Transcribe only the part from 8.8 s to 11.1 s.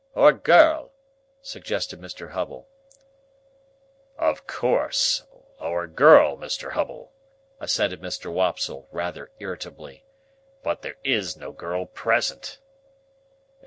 rather irritably, "but there